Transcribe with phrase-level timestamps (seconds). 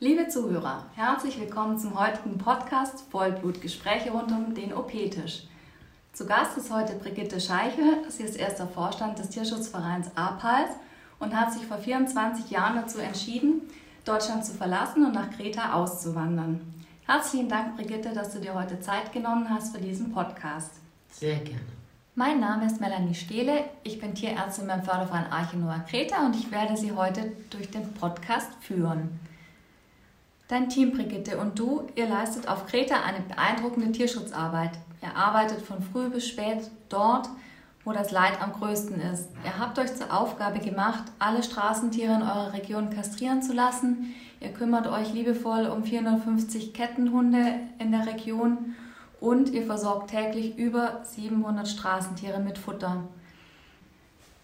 [0.00, 5.42] Liebe Zuhörer, herzlich willkommen zum heutigen Podcast Vollblutgespräche rund um den OP-Tisch.
[6.12, 8.08] Zu Gast ist heute Brigitte Scheichel.
[8.08, 10.70] Sie ist erster Vorstand des Tierschutzvereins APALS
[11.18, 13.62] und hat sich vor 24 Jahren dazu entschieden,
[14.04, 16.60] Deutschland zu verlassen und nach Kreta auszuwandern.
[17.04, 20.74] Herzlichen Dank, Brigitte, dass du dir heute Zeit genommen hast für diesen Podcast.
[21.10, 21.66] Sehr gerne.
[22.14, 23.64] Mein Name ist Melanie Stehle.
[23.82, 27.92] Ich bin Tierärztin beim Förderverein Arche Noah Kreta und ich werde Sie heute durch den
[27.94, 29.18] Podcast führen.
[30.48, 34.70] Dein Team, Brigitte, und du, ihr leistet auf Kreta eine beeindruckende Tierschutzarbeit.
[35.02, 37.28] Ihr arbeitet von früh bis spät dort,
[37.84, 39.28] wo das Leid am größten ist.
[39.44, 44.14] Ihr habt euch zur Aufgabe gemacht, alle Straßentiere in eurer Region kastrieren zu lassen.
[44.40, 48.74] Ihr kümmert euch liebevoll um 450 Kettenhunde in der Region
[49.20, 53.04] und ihr versorgt täglich über 700 Straßentiere mit Futter.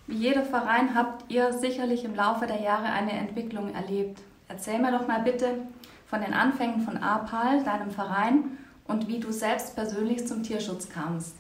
[0.07, 4.21] Wie jeder Verein habt ihr sicherlich im Laufe der Jahre eine Entwicklung erlebt.
[4.48, 5.62] Erzähl mir doch mal bitte,
[6.07, 8.45] von den Anfängen von APAL, deinem Verein,
[8.87, 11.37] und wie du selbst persönlich zum Tierschutz kamst.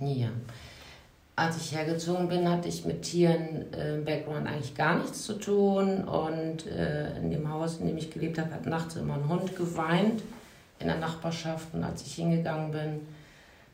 [0.00, 0.28] Ja.
[1.36, 5.34] Als ich hergezogen bin, hatte ich mit Tieren äh, im Background eigentlich gar nichts zu
[5.34, 6.04] tun.
[6.04, 9.56] Und äh, in dem Haus, in dem ich gelebt habe, hat nachts immer ein Hund
[9.56, 10.22] geweint
[10.78, 11.74] in der Nachbarschaft.
[11.74, 13.00] Und als ich hingegangen bin, habe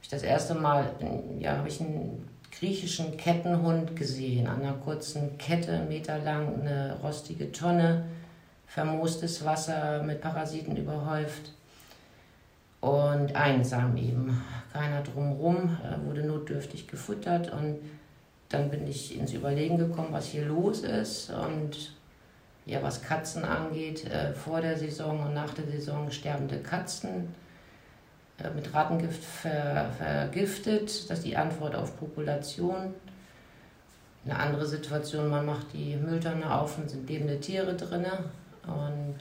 [0.03, 0.91] ich das erste Mal,
[1.39, 8.05] ja, ich einen griechischen Kettenhund gesehen, an einer kurzen Kette, Meter lang, eine rostige Tonne
[8.75, 11.53] vermoostes Wasser mit Parasiten überhäuft
[12.81, 14.43] und einsam eben.
[14.73, 17.79] Keiner drumherum, wurde notdürftig gefuttert und
[18.49, 21.95] dann bin ich ins Überlegen gekommen, was hier los ist und
[22.67, 27.35] ja, was Katzen angeht, äh, vor der Saison und nach der Saison sterbende Katzen
[28.39, 31.11] äh, mit Rattengift ver, vergiftet.
[31.11, 32.95] Das ist die Antwort auf Population.
[34.25, 38.07] Eine andere Situation, man macht die Mülltonne auf und sind lebende Tiere drin.
[38.67, 39.17] Und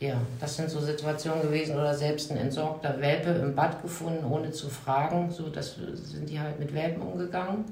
[0.00, 4.52] ja, das sind so Situationen gewesen oder selbst ein entsorgter Welpe im Bad gefunden, ohne
[4.52, 5.30] zu fragen.
[5.30, 7.64] So, das sind die halt mit Welpen umgegangen.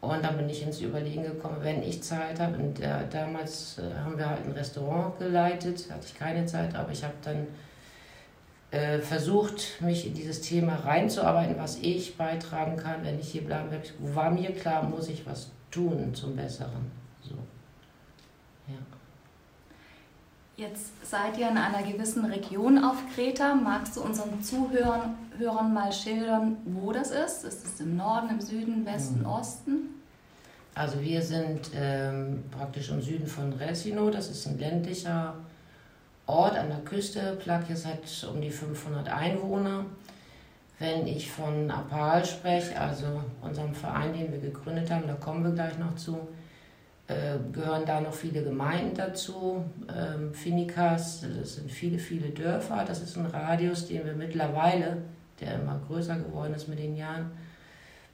[0.00, 2.56] Und dann bin ich ins Überlegen gekommen, wenn ich Zeit habe.
[2.56, 6.90] Und äh, damals äh, haben wir halt ein Restaurant geleitet, hatte ich keine Zeit, aber
[6.90, 7.46] ich habe dann
[8.70, 13.70] äh, versucht, mich in dieses Thema reinzuarbeiten, was ich beitragen kann, wenn ich hier bleiben
[13.70, 13.82] will.
[14.14, 16.90] War mir klar, muss ich was tun zum Besseren.
[17.20, 17.34] So.
[20.60, 23.54] Jetzt seid ihr in einer gewissen Region auf Kreta.
[23.54, 27.44] Magst du unseren Zuhörern Hörern mal schildern, wo das ist?
[27.44, 29.26] Ist es im Norden, im Süden, Westen, mhm.
[29.26, 29.72] Osten?
[30.74, 34.10] Also wir sind ähm, praktisch im Süden von Resino.
[34.10, 35.34] Das ist ein ländlicher
[36.26, 37.38] Ort an der Küste.
[37.42, 39.86] Plakias hat um die 500 Einwohner.
[40.78, 43.06] Wenn ich von Apal spreche, also
[43.40, 46.28] unserem Verein, den wir gegründet haben, da kommen wir gleich noch zu,
[47.52, 49.64] gehören da noch viele Gemeinden dazu.
[49.88, 52.84] Ähm, Finikas, das sind viele, viele Dörfer.
[52.86, 54.98] Das ist ein Radius, den wir mittlerweile,
[55.40, 57.30] der immer größer geworden ist mit den Jahren,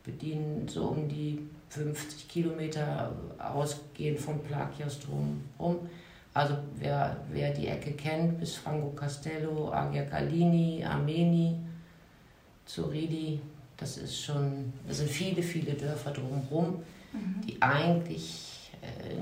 [0.04, 1.40] bedienen so um die
[1.70, 5.88] 50 Kilometer ausgehend von Plakias drumherum.
[6.32, 11.56] Also wer, wer die Ecke kennt, bis Franco Castello, Agia Calini, Armeni,
[12.66, 13.40] Zuridi,
[13.76, 16.82] das ist schon, das sind viele, viele Dörfer drumherum,
[17.12, 17.40] mhm.
[17.46, 18.45] die eigentlich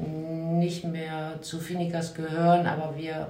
[0.00, 3.28] nicht mehr zu Finikas gehören, aber wir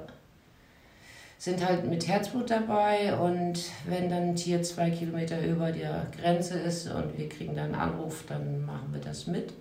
[1.38, 6.58] sind halt mit Herzblut dabei und wenn dann ein Tier zwei Kilometer über der Grenze
[6.58, 9.52] ist und wir kriegen dann einen Anruf, dann machen wir das mit.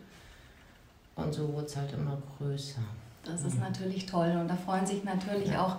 [1.16, 2.80] Und so wird es halt immer größer.
[3.26, 5.66] Das ist natürlich toll und da freuen sich natürlich ja.
[5.66, 5.78] auch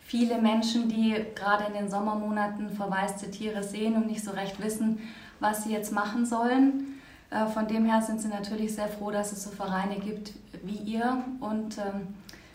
[0.00, 4.98] viele Menschen, die gerade in den Sommermonaten verwaiste Tiere sehen und nicht so recht wissen,
[5.40, 6.99] was sie jetzt machen sollen.
[7.30, 10.32] Äh, von dem her sind sie natürlich sehr froh, dass es so Vereine gibt
[10.62, 11.24] wie ihr.
[11.40, 12.14] Und ähm,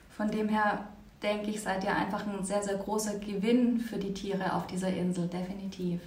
[0.09, 0.85] von dem her
[1.23, 4.89] denke ich, seid ihr einfach ein sehr, sehr großer Gewinn für die Tiere auf dieser
[4.89, 6.01] Insel, definitiv.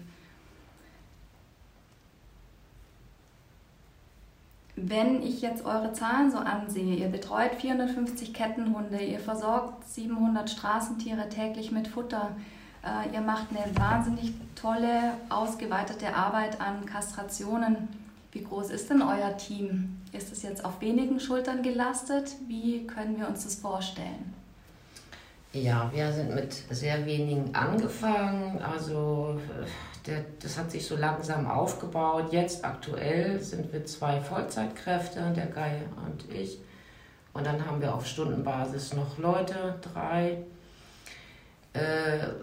[4.76, 11.28] Wenn ich jetzt eure Zahlen so ansehe, ihr betreut 450 Kettenhunde, ihr versorgt 700 Straßentiere
[11.28, 12.36] täglich mit Futter,
[12.84, 17.88] äh, ihr macht eine wahnsinnig tolle, ausgeweitete Arbeit an Kastrationen
[18.38, 19.96] wie groß ist denn euer Team?
[20.12, 22.36] Ist es jetzt auf wenigen Schultern gelastet?
[22.46, 24.32] Wie können wir uns das vorstellen?
[25.52, 28.60] Ja, wir sind mit sehr wenigen angefangen.
[28.62, 29.40] Also
[30.06, 32.32] der, das hat sich so langsam aufgebaut.
[32.32, 35.72] Jetzt aktuell sind wir zwei Vollzeitkräfte, der Guy
[36.06, 36.58] und ich.
[37.32, 40.38] Und dann haben wir auf Stundenbasis noch Leute, drei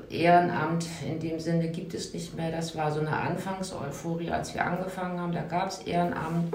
[0.10, 2.51] Ehrenamt in dem Sinne gibt es nicht mehr.
[2.51, 5.33] Das war so eine Anfangseuphorie, als wir angefangen haben.
[5.33, 6.54] Da gab es Ehrenamt.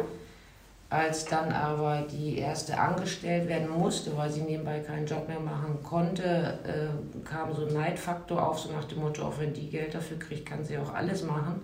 [0.91, 5.79] Als dann aber die erste angestellt werden musste, weil sie nebenbei keinen Job mehr machen
[5.85, 9.95] konnte, äh, kam so ein Neidfaktor auf, so nach dem Motto, auch wenn die Geld
[9.95, 11.63] dafür kriegt, kann sie auch alles machen.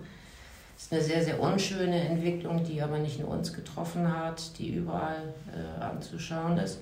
[0.75, 4.75] Das ist eine sehr, sehr unschöne Entwicklung, die aber nicht nur uns getroffen hat, die
[4.75, 6.79] überall äh, anzuschauen ist.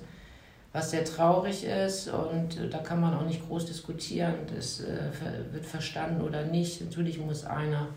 [0.76, 5.10] Was sehr traurig ist und äh, da kann man auch nicht groß diskutieren, das äh,
[5.50, 6.82] wird verstanden oder nicht.
[6.82, 7.88] Natürlich muss einer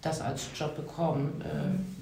[0.00, 1.44] das als Job bekommen.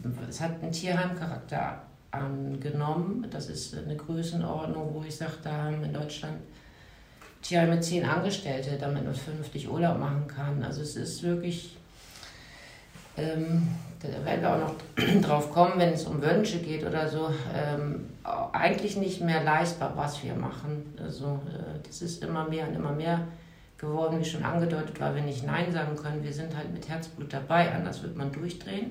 [0.04, 0.18] Mhm.
[0.28, 3.26] Es hat einen Tierheimcharakter angenommen.
[3.28, 6.38] Das ist eine Größenordnung, wo ich sage, da haben in Deutschland
[7.42, 10.62] Tierheime zehn Angestellte, damit man vernünftig Urlaub machen kann.
[10.62, 11.76] Also es ist wirklich,
[13.19, 13.69] ähm,
[14.00, 14.75] da werden wir auch noch
[15.23, 18.06] drauf kommen, wenn es um Wünsche geht oder so, ähm,
[18.53, 20.94] eigentlich nicht mehr leistbar, was wir machen.
[21.03, 23.26] Also äh, das ist immer mehr und immer mehr
[23.76, 26.23] geworden, wie schon angedeutet, weil wir nicht Nein sagen können.
[26.23, 28.91] Wir sind halt mit Herzblut dabei, anders wird man durchdrehen.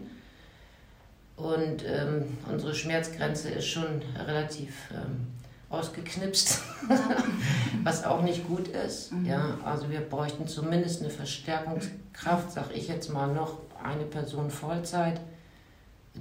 [1.36, 5.28] Und ähm, unsere Schmerzgrenze ist schon relativ ähm,
[5.70, 6.62] ausgeknipst,
[7.84, 9.12] was auch nicht gut ist.
[9.12, 9.26] Mhm.
[9.26, 15.22] Ja, also wir bräuchten zumindest eine Verstärkungskraft, sag ich jetzt mal noch, eine Person Vollzeit,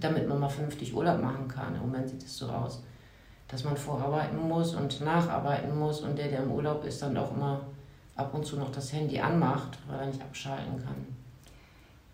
[0.01, 1.75] damit man mal vernünftig Urlaub machen kann.
[1.75, 2.83] Im Moment sieht es so aus,
[3.49, 7.35] dass man vorarbeiten muss und nacharbeiten muss und der, der im Urlaub ist, dann auch
[7.35, 7.61] immer
[8.17, 11.07] ab und zu noch das Handy anmacht, weil er nicht abschalten kann.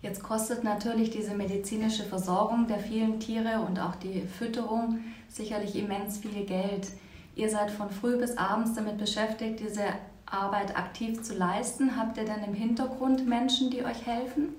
[0.03, 4.99] Jetzt kostet natürlich diese medizinische Versorgung der vielen Tiere und auch die Fütterung
[5.29, 6.89] sicherlich immens viel Geld.
[7.37, 9.85] Ihr seid von früh bis abends damit beschäftigt, diese
[10.27, 11.97] Arbeit aktiv zu leisten.
[11.97, 14.57] Habt ihr denn im Hintergrund Menschen, die euch helfen?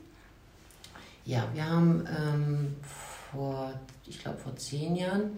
[1.26, 3.74] Ja, wir haben ähm, vor,
[4.06, 5.32] ich glaube, vor zehn Jahren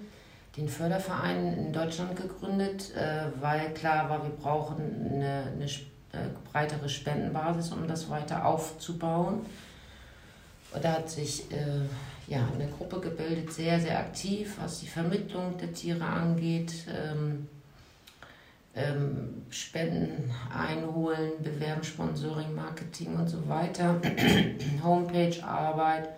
[0.58, 4.78] den Förderverein in Deutschland gegründet, äh, weil klar war, wir brauchen
[5.12, 9.46] eine, eine äh, breitere Spendenbasis, um das weiter aufzubauen.
[10.74, 11.86] Und da hat sich äh,
[12.28, 16.74] ja, eine Gruppe gebildet, sehr, sehr aktiv, was die Vermittlung der Tiere angeht.
[16.90, 17.48] Ähm,
[18.76, 24.02] ähm, Spenden einholen, Bewerben, Sponsoring, Marketing und so weiter,
[24.84, 26.10] Homepage-Arbeit.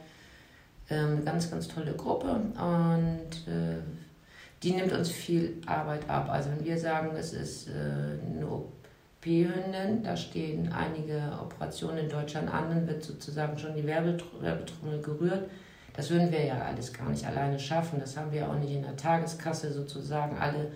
[0.89, 3.81] Ähm, ganz, ganz tolle Gruppe und äh,
[4.63, 6.29] die nimmt uns viel Arbeit ab.
[6.29, 12.51] Also wenn wir sagen, es ist äh, eine OP-Hündin, da stehen einige Operationen in Deutschland
[12.51, 15.49] an, dann wird sozusagen schon die Werbetrommel gerührt.
[15.93, 17.99] Das würden wir ja alles gar nicht alleine schaffen.
[17.99, 20.37] Das haben wir auch nicht in der Tageskasse sozusagen.
[20.37, 20.71] Alle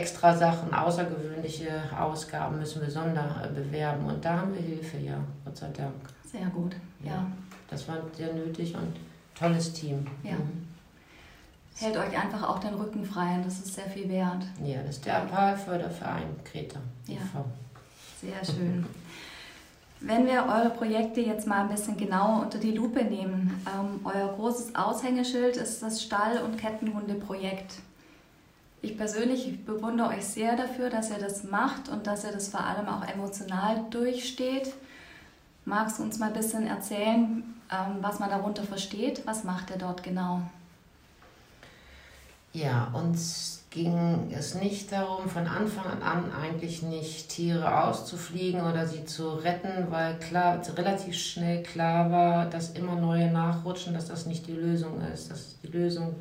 [0.00, 1.68] extra Sachen, außergewöhnliche
[1.98, 4.06] Ausgaben müssen wir sonder bewerben.
[4.06, 5.94] Und da haben wir Hilfe, ja, Gott sei Dank.
[6.24, 7.12] Sehr gut, ja.
[7.12, 7.26] ja.
[7.70, 8.96] Das war sehr nötig und
[9.38, 10.06] tolles Team.
[10.22, 10.32] Ja.
[10.32, 10.68] Mhm
[11.80, 14.44] hält euch einfach auch den Rücken frei und das ist sehr viel wert.
[14.64, 16.80] Ja, das ist der Apalförderverein Kreta.
[17.06, 17.18] Ja.
[18.20, 18.84] Sehr schön.
[20.00, 24.28] Wenn wir eure Projekte jetzt mal ein bisschen genauer unter die Lupe nehmen, ähm, euer
[24.28, 27.74] großes Aushängeschild ist das Stall- und Kettenhundeprojekt.
[28.80, 32.60] Ich persönlich bewundere euch sehr dafür, dass ihr das macht und dass ihr das vor
[32.60, 34.72] allem auch emotional durchsteht.
[35.64, 39.26] Magst du uns mal ein bisschen erzählen, ähm, was man darunter versteht?
[39.26, 40.42] Was macht ihr dort genau?
[42.52, 49.04] Ja, uns ging es nicht darum, von Anfang an eigentlich nicht Tiere auszufliegen oder sie
[49.04, 54.46] zu retten, weil klar, relativ schnell klar war, dass immer neue nachrutschen, dass das nicht
[54.46, 56.14] die Lösung ist, dass die Lösung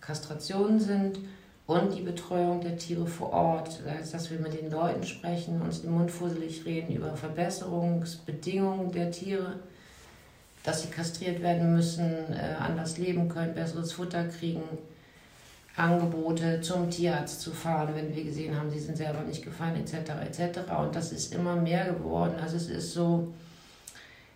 [0.00, 1.18] Kastrationen sind
[1.66, 3.80] und die Betreuung der Tiere vor Ort.
[3.84, 8.92] Das heißt, dass wir mit den Leuten sprechen, uns den Mund fusselig reden über Verbesserungsbedingungen
[8.92, 9.54] der Tiere,
[10.62, 14.62] dass sie kastriert werden müssen, äh, anders leben können, besseres Futter kriegen
[15.76, 20.10] Angebote zum Tierarzt zu fahren, wenn wir gesehen haben, sie sind selber nicht gefallen, etc.
[20.24, 20.60] etc.
[20.80, 22.34] Und das ist immer mehr geworden.
[22.40, 23.32] Also es ist so,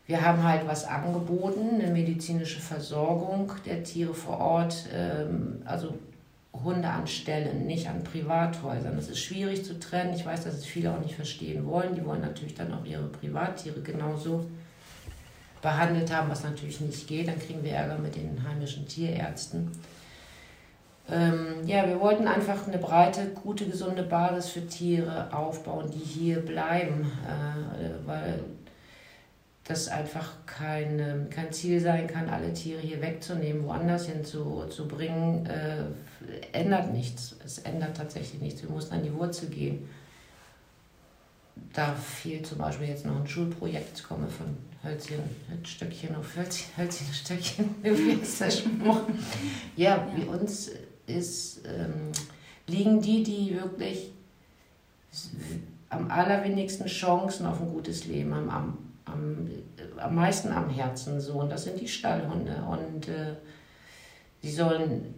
[0.06, 5.94] wir haben halt was angeboten, eine medizinische Versorgung der Tiere vor Ort, ähm, also
[6.62, 8.96] Hunde an Stellen, nicht an Privathäusern.
[8.96, 10.14] Das ist schwierig zu trennen.
[10.14, 11.94] Ich weiß, dass es viele auch nicht verstehen wollen.
[11.94, 14.46] Die wollen natürlich dann auch ihre Privattiere genauso
[15.62, 17.28] behandelt haben, was natürlich nicht geht.
[17.28, 19.70] Dann kriegen wir Ärger mit den heimischen Tierärzten.
[21.10, 26.40] Ähm, ja, wir wollten einfach eine breite, gute, gesunde Basis für Tiere aufbauen, die hier
[26.40, 28.40] bleiben, äh, weil
[29.68, 35.84] das einfach kein, ähm, kein Ziel sein kann, alle Tiere hier wegzunehmen, woanders hinzubringen, äh,
[36.52, 37.36] ändert nichts.
[37.44, 38.62] Es ändert tatsächlich nichts.
[38.62, 39.86] Wir mussten an die Wurzel gehen.
[41.74, 43.98] Da fehlt zum Beispiel jetzt noch ein Schulprojekt.
[43.98, 45.20] Ich komme von Hölzchen,
[45.64, 47.74] Stöckchen auf Hölzchen, Hölzchen, Stöckchen.
[47.82, 49.02] Wie ist der Spruch?
[49.76, 50.08] Ja, ja.
[50.16, 50.70] wie uns
[51.06, 52.12] ist, ähm,
[52.66, 54.12] liegen die, die wirklich
[55.90, 58.78] am allerwenigsten Chancen auf ein gutes Leben haben, am,
[59.12, 59.48] am,
[59.96, 61.34] am meisten am Herzen so.
[61.34, 62.56] Und das sind die Stallhunde.
[62.70, 63.34] Und äh,
[64.40, 65.14] Sie sollen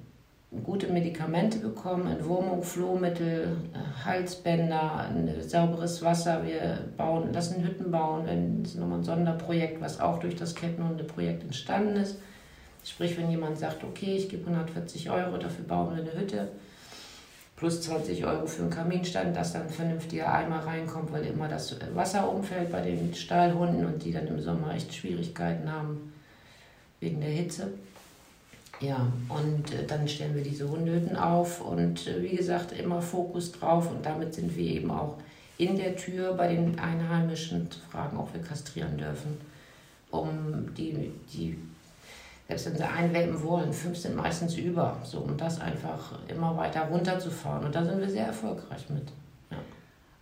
[0.64, 6.44] gute Medikamente bekommen, Entwurmung, Flohmittel, äh, Halsbänder, sauberes Wasser.
[6.44, 8.24] Wir bauen, lassen Hütten bauen.
[8.62, 12.18] Das ist nochmal ein Sonderprojekt, was auch durch das Kettenhundeprojekt entstanden ist.
[12.82, 16.48] Sprich, wenn jemand sagt, okay, ich gebe 140 Euro, dafür bauen wir eine Hütte,
[17.60, 21.76] plus 20 Euro für einen Kaminstand, dass dann ein vernünftiger Eimer reinkommt, weil immer das
[21.94, 26.10] Wasser umfällt bei den Stallhunden und die dann im Sommer echt Schwierigkeiten haben
[27.00, 27.70] wegen der Hitze.
[28.80, 33.52] Ja, und äh, dann stellen wir diese Hundehütten auf und äh, wie gesagt, immer Fokus
[33.52, 35.18] drauf und damit sind wir eben auch
[35.58, 39.36] in der Tür bei den Einheimischen zu fragen, ob wir kastrieren dürfen,
[40.10, 41.58] um die, die
[42.50, 46.82] selbst wenn sie einwelpen wollen, fünf sind meistens über, so um das einfach immer weiter
[46.82, 49.12] runterzufahren und da sind wir sehr erfolgreich mit.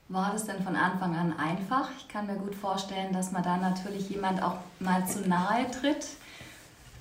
[0.09, 1.91] War das denn von Anfang an einfach?
[1.99, 6.07] Ich kann mir gut vorstellen, dass man da natürlich jemand auch mal zu nahe tritt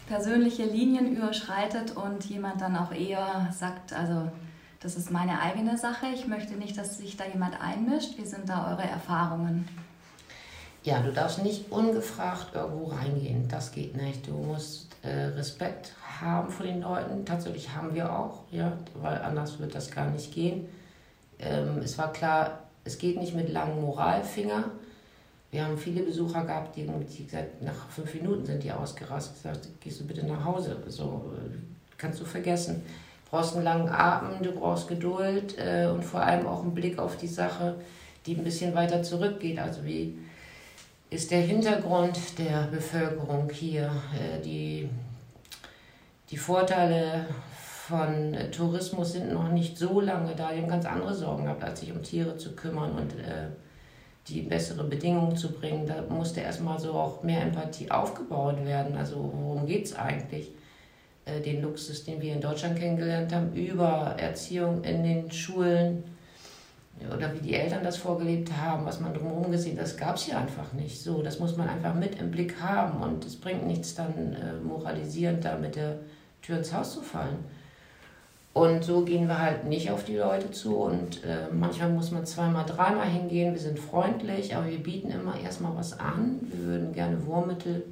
[0.07, 4.31] persönliche Linien überschreitet und jemand dann auch eher sagt, also
[4.79, 8.17] das ist meine eigene Sache, ich möchte nicht, dass sich da jemand einmischt.
[8.17, 9.67] Wie sind da eure Erfahrungen?
[10.83, 13.47] Ja, du darfst nicht ungefragt irgendwo reingehen.
[13.47, 14.27] Das geht nicht.
[14.27, 17.25] Du musst äh, Respekt haben vor den Leuten.
[17.25, 20.67] Tatsächlich haben wir auch, ja, weil anders wird das gar nicht gehen.
[21.39, 24.65] Ähm, es war klar, es geht nicht mit langen Moralfinger.
[25.51, 29.67] Wir haben viele Besucher gehabt, die, die gesagt, nach fünf Minuten sind die ausgerastet, gesagt,
[29.81, 30.77] gehst du bitte nach Hause.
[30.87, 31.57] So äh,
[31.97, 32.83] kannst du vergessen.
[33.25, 36.97] Du brauchst einen langen Atem, du brauchst Geduld äh, und vor allem auch einen Blick
[36.97, 37.75] auf die Sache,
[38.25, 39.59] die ein bisschen weiter zurückgeht.
[39.59, 40.17] Also wie
[41.09, 43.91] ist der Hintergrund der Bevölkerung hier?
[44.13, 44.89] Äh, die,
[46.29, 47.27] die Vorteile
[47.87, 50.51] von Tourismus sind noch nicht so lange da.
[50.51, 53.47] Die haben ganz andere Sorgen gehabt, als sich um Tiere zu kümmern und äh,
[54.27, 55.87] die bessere Bedingungen zu bringen.
[55.87, 58.97] Da musste erstmal so auch mehr Empathie aufgebaut werden.
[58.97, 60.51] Also worum geht es eigentlich?
[61.27, 66.03] Äh, den Luxus, den wir in Deutschland kennengelernt haben, über Erziehung in den Schulen
[67.15, 70.37] oder wie die Eltern das vorgelebt haben, was man drumherum gesehen, das gab es hier
[70.37, 71.01] einfach nicht.
[71.01, 74.53] So, das muss man einfach mit im Blick haben und es bringt nichts dann äh,
[74.63, 75.99] moralisierend da mit der
[76.41, 77.37] Tür ins Haus zu fallen.
[78.53, 82.25] Und so gehen wir halt nicht auf die Leute zu und äh, manchmal muss man
[82.25, 83.53] zweimal, dreimal hingehen.
[83.53, 86.39] Wir sind freundlich, aber wir bieten immer erstmal was an.
[86.41, 87.83] Wir würden gerne Wurmmittel,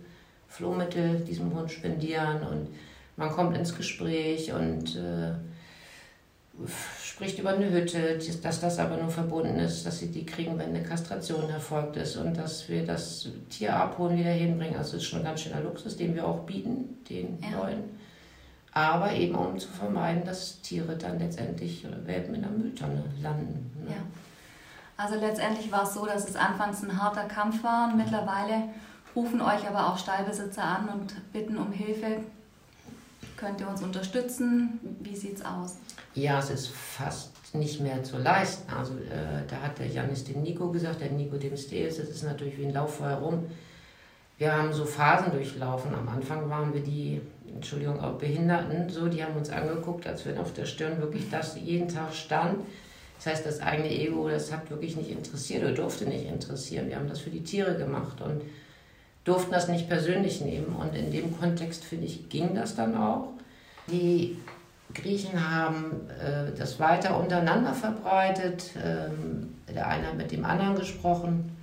[0.48, 2.70] Flohmittel diesem Hund spendieren und
[3.16, 5.34] man kommt ins Gespräch und äh,
[7.04, 10.70] spricht über eine Hütte, dass das aber nur verbunden ist, dass sie die kriegen, wenn
[10.70, 14.78] eine Kastration erfolgt ist und dass wir das Tier abholen, wieder hinbringen.
[14.78, 17.60] Also es ist schon ein ganz schöner Luxus, den wir auch bieten, den ja.
[17.60, 17.96] Leuten
[18.76, 23.72] aber eben um zu vermeiden, dass Tiere dann letztendlich Welpen in der Mülltonne landen.
[23.86, 23.92] Ne?
[23.92, 24.02] Ja.
[24.98, 28.70] Also letztendlich war es so, dass es anfangs ein harter Kampf war und mittlerweile
[29.16, 32.18] rufen euch aber auch Stallbesitzer an und bitten um Hilfe.
[33.38, 34.80] Könnt ihr uns unterstützen?
[35.00, 35.78] Wie sieht es aus?
[36.15, 38.72] Ja, es ist fast nicht mehr zu leisten.
[38.74, 42.24] Also äh, da hat der Janis dem Nico gesagt, der Nico dem Steels, das ist
[42.24, 43.45] natürlich wie ein Lauffeuer rum.
[44.38, 45.93] Wir haben so Phasen durchlaufen.
[45.93, 47.22] Am Anfang waren wir die
[47.53, 51.57] Entschuldigung, auch Behinderten, so, die haben uns angeguckt, als wenn auf der Stirn wirklich das
[51.57, 52.60] jeden Tag stand.
[53.17, 56.89] Das heißt, das eigene Ego, das hat wirklich nicht interessiert oder durfte nicht interessieren.
[56.89, 58.41] Wir haben das für die Tiere gemacht und
[59.24, 60.75] durften das nicht persönlich nehmen.
[60.75, 63.29] Und in dem Kontext, finde ich, ging das dann auch.
[63.88, 64.38] Die
[64.94, 68.72] Griechen haben äh, das weiter untereinander verbreitet.
[68.84, 71.56] Ähm, der eine hat mit dem anderen gesprochen.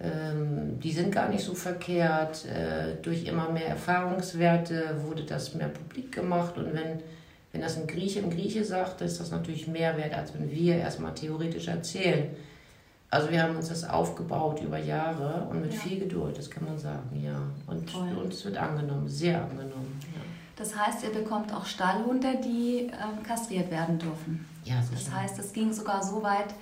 [0.00, 2.44] Ähm, die sind gar nicht so verkehrt.
[2.46, 6.56] Äh, durch immer mehr Erfahrungswerte wurde das mehr publik gemacht.
[6.56, 7.00] Und wenn,
[7.52, 10.76] wenn das ein Grieche im Grieche sagt, ist das natürlich mehr wert, als wenn wir
[10.76, 12.30] erstmal theoretisch erzählen.
[13.10, 15.80] Also wir haben uns das aufgebaut über Jahre und mit ja.
[15.80, 17.40] viel Geduld, das kann man sagen, ja.
[17.66, 19.98] Und, und es wird angenommen, sehr angenommen.
[20.58, 24.44] Das heißt, ihr bekommt auch Stallhunde, die ähm, kastriert werden dürfen.
[24.64, 24.96] Ja, sicher.
[24.96, 26.52] Das heißt, es ging sogar so weit,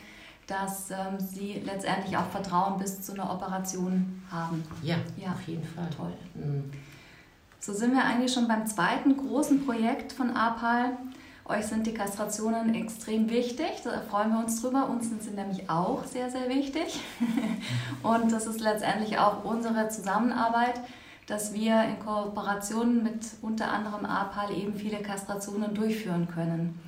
[0.47, 4.63] dass ähm, sie letztendlich auch Vertrauen bis zu einer Operation haben.
[4.83, 5.33] Ja, ja.
[5.33, 5.89] auf jeden Fall.
[5.97, 6.13] Toll.
[6.35, 6.71] Mhm.
[7.59, 10.93] So sind wir eigentlich schon beim zweiten großen Projekt von APAL.
[11.47, 14.89] Euch sind die Kastrationen extrem wichtig, da freuen wir uns drüber.
[14.89, 17.01] Uns sind sie nämlich auch sehr, sehr wichtig.
[18.03, 20.81] Und das ist letztendlich auch unsere Zusammenarbeit,
[21.27, 26.79] dass wir in Kooperation mit unter anderem APAL eben viele Kastrationen durchführen können.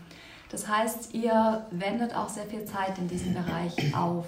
[0.50, 4.26] Das heißt, ihr wendet auch sehr viel Zeit in diesem Bereich auf.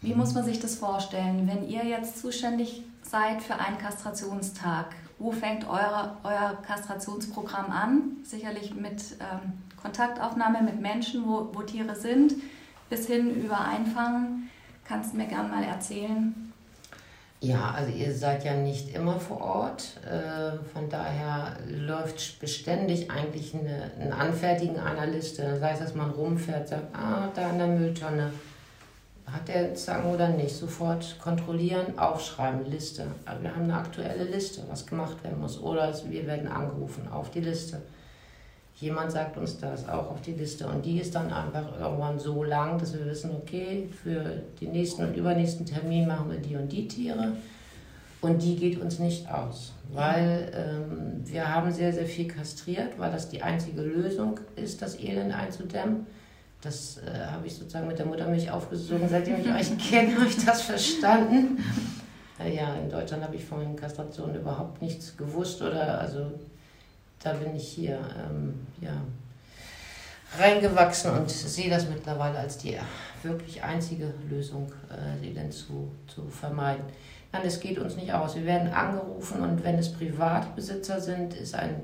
[0.00, 4.94] Wie muss man sich das vorstellen, wenn ihr jetzt zuständig seid für einen Kastrationstag?
[5.18, 8.18] Wo fängt eure, euer Kastrationsprogramm an?
[8.22, 12.34] Sicherlich mit ähm, Kontaktaufnahme mit Menschen, wo, wo Tiere sind,
[12.90, 14.50] bis hin über Einfangen.
[14.84, 16.47] Kannst du mir gerne mal erzählen?
[17.40, 20.00] Ja, also ihr seid ja nicht immer vor Ort.
[20.04, 25.42] Äh, von daher läuft beständig eigentlich eine, ein Anfertigen einer Liste.
[25.42, 28.32] Das heißt, dass man rumfährt, sagt, ah, da an der Mülltonne.
[29.24, 30.56] Hat der Zangen oder nicht?
[30.56, 33.06] Sofort kontrollieren, aufschreiben, Liste.
[33.24, 35.60] Also wir haben eine aktuelle Liste, was gemacht werden muss.
[35.60, 37.82] Oder wir werden angerufen auf die Liste.
[38.80, 40.66] Jemand sagt uns das auch auf die Liste.
[40.68, 45.04] Und die ist dann einfach irgendwann so lang, dass wir wissen, okay, für den nächsten
[45.04, 47.32] und übernächsten Termin machen wir die und die Tiere.
[48.20, 53.12] Und die geht uns nicht aus, weil ähm, wir haben sehr, sehr viel kastriert, weil
[53.12, 56.06] das die einzige Lösung ist, das Elend einzudämmen.
[56.60, 59.08] Das äh, habe ich sozusagen mit der Muttermilch aufgesogen.
[59.08, 61.64] Seitdem ich euch kenne, habe ich das verstanden.
[62.40, 66.32] Äh, ja, in Deutschland habe ich von Kastration überhaupt nichts gewusst oder also
[67.22, 69.02] da bin ich hier ähm, ja,
[70.38, 72.76] reingewachsen und sehe das mittlerweile als die
[73.22, 76.84] wirklich einzige Lösung, äh, sie denn zu, zu vermeiden.
[77.32, 78.36] Nein, es geht uns nicht aus.
[78.36, 81.82] Wir werden angerufen und wenn es Privatbesitzer sind, ist ein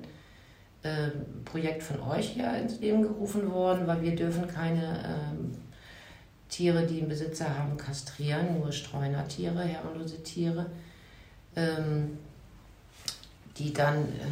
[0.83, 1.11] äh,
[1.45, 5.53] Projekt von euch ja ins Leben gerufen worden, weil wir dürfen keine ähm,
[6.49, 10.67] Tiere, die einen Besitzer haben, kastrieren, nur Streunertiere, herrenlose Tiere,
[11.57, 12.19] ähm,
[13.59, 14.27] die dann äh,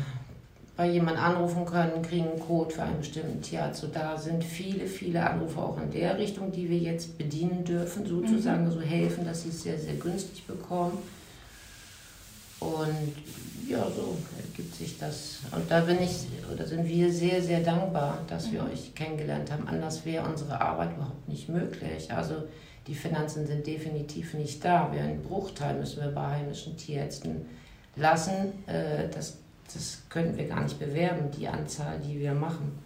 [0.76, 3.82] bei jemand anrufen können, kriegen einen Code für einen bestimmten Tierarzt.
[3.82, 8.06] So, da sind viele, viele Anrufe auch in der Richtung, die wir jetzt bedienen dürfen,
[8.06, 8.70] sozusagen, mhm.
[8.70, 10.98] so helfen, dass sie es sehr, sehr günstig bekommen.
[12.58, 13.12] Und
[13.68, 15.40] ja, so ergibt sich das.
[15.54, 18.70] Und da bin ich, oder sind wir sehr, sehr dankbar, dass wir mhm.
[18.70, 19.68] euch kennengelernt haben.
[19.68, 22.10] Anders wäre unsere Arbeit überhaupt nicht möglich.
[22.10, 22.44] Also
[22.86, 24.90] die Finanzen sind definitiv nicht da.
[24.90, 27.46] Wir einen Bruchteil müssen wir bei heimischen Tierärzten
[27.96, 28.52] lassen.
[28.66, 29.38] Äh, das
[29.74, 32.78] das könnten wir gar nicht bewerben, die Anzahl, die wir machen.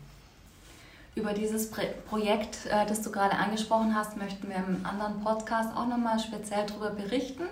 [1.14, 5.86] Über dieses Projekt, äh, das du gerade angesprochen hast, möchten wir im anderen Podcast auch
[5.86, 7.44] nochmal speziell darüber berichten.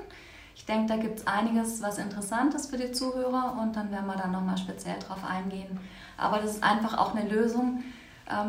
[0.54, 4.06] Ich denke, da gibt es einiges, was interessant ist für die Zuhörer und dann werden
[4.06, 5.80] wir da nochmal speziell drauf eingehen.
[6.16, 7.82] Aber das ist einfach auch eine Lösung,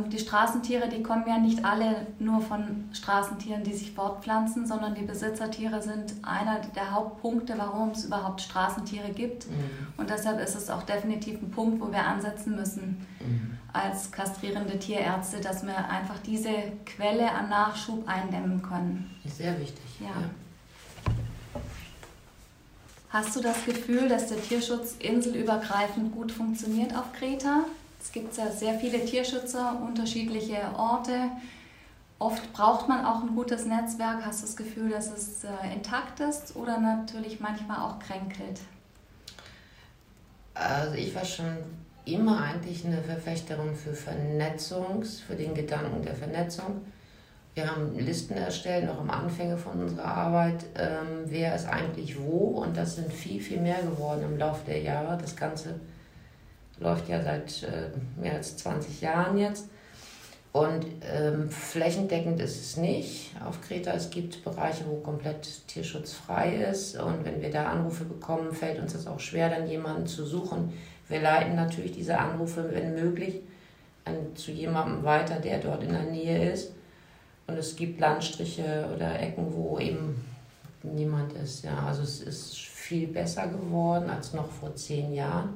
[0.09, 5.01] die Straßentiere, die kommen ja nicht alle nur von Straßentieren, die sich fortpflanzen, sondern die
[5.01, 9.49] Besitzertiere sind einer der Hauptpunkte, warum es überhaupt Straßentiere gibt.
[9.49, 9.87] Mhm.
[9.97, 13.57] Und deshalb ist es auch definitiv ein Punkt, wo wir ansetzen müssen mhm.
[13.73, 16.51] als kastrierende Tierärzte, dass wir einfach diese
[16.85, 19.13] Quelle an Nachschub eindämmen können.
[19.25, 19.83] Ist sehr wichtig.
[19.99, 20.07] ja.
[20.07, 20.29] ja.
[23.09, 27.63] Hast du das Gefühl, dass der Tierschutz inselübergreifend gut funktioniert auf Kreta?
[28.05, 31.31] Es gibt ja sehr viele Tierschützer, unterschiedliche Orte.
[32.19, 34.23] Oft braucht man auch ein gutes Netzwerk.
[34.23, 38.59] Hast du das Gefühl, dass es äh, intakt ist oder natürlich manchmal auch kränkelt?
[40.53, 41.57] Also ich war schon
[42.05, 46.85] immer eigentlich eine Verfechterin für Vernetzungs, für den Gedanken der Vernetzung.
[47.55, 52.61] Wir haben Listen erstellt, noch am Anfang von unserer Arbeit, ähm, wer ist eigentlich wo
[52.61, 55.17] und das sind viel, viel mehr geworden im Laufe der Jahre.
[55.19, 55.79] Das Ganze
[56.79, 59.69] läuft ja seit äh, mehr als 20 Jahren jetzt.
[60.51, 63.91] Und ähm, flächendeckend ist es nicht auf Kreta.
[63.91, 66.97] Es gibt Bereiche, wo komplett tierschutzfrei ist.
[66.97, 70.71] Und wenn wir da Anrufe bekommen, fällt uns das auch schwer, dann jemanden zu suchen.
[71.09, 73.41] Wir leiten natürlich diese Anrufe, wenn möglich,
[74.05, 76.71] an, zu jemandem weiter, der dort in der Nähe ist.
[77.47, 80.23] Und es gibt Landstriche oder Ecken, wo eben
[80.83, 81.65] niemand ist.
[81.65, 85.49] Ja, also es ist viel besser geworden als noch vor zehn Jahren.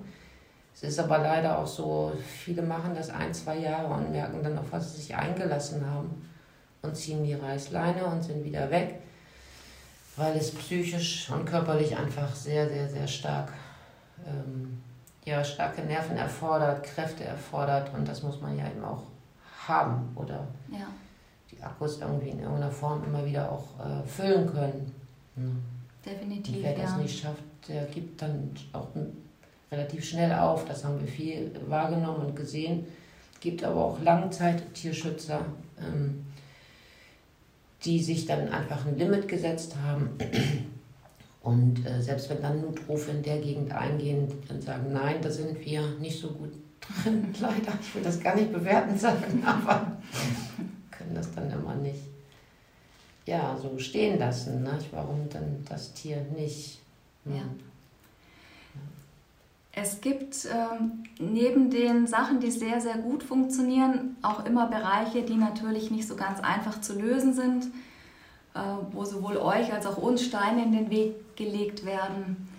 [0.81, 4.57] Es ist aber leider auch so, viele machen das ein, zwei Jahre und merken dann,
[4.57, 6.25] auf was sie sich eingelassen haben
[6.81, 9.01] und ziehen die Reißleine und sind wieder weg,
[10.15, 13.51] weil es psychisch und körperlich einfach sehr, sehr, sehr stark,
[14.25, 14.81] ähm,
[15.25, 19.03] ja, starke Nerven erfordert, Kräfte erfordert und das muss man ja eben auch
[19.67, 20.87] haben oder ja.
[21.51, 24.95] die Akkus irgendwie in irgendeiner Form immer wieder auch äh, füllen können.
[25.35, 25.61] Hm.
[26.05, 26.55] Definitiv.
[26.55, 26.83] Und wer ja.
[26.83, 28.87] das nicht schafft, der gibt dann auch
[29.71, 30.65] relativ schnell auf.
[30.65, 32.85] Das haben wir viel wahrgenommen und gesehen.
[33.33, 35.45] Es gibt aber auch Langzeit-Tierschützer,
[35.79, 36.25] ähm,
[37.83, 40.09] die sich dann einfach ein Limit gesetzt haben.
[41.41, 45.59] Und äh, selbst wenn dann Notrufe in der Gegend eingehen, dann sagen, nein, da sind
[45.65, 46.51] wir nicht so gut
[46.81, 47.33] drin.
[47.39, 49.97] Leider, ich will das gar nicht bewerten sagen, aber
[50.91, 52.01] können das dann immer nicht
[53.25, 54.63] ja, so stehen lassen.
[54.63, 54.77] Ne?
[54.91, 56.79] Warum dann das Tier nicht?
[57.23, 57.35] Hm.
[57.35, 57.43] Ja.
[59.71, 65.35] Es gibt ähm, neben den Sachen, die sehr, sehr gut funktionieren, auch immer Bereiche, die
[65.35, 67.65] natürlich nicht so ganz einfach zu lösen sind,
[68.55, 68.59] äh,
[68.91, 72.49] wo sowohl euch als auch uns Steine in den Weg gelegt werden.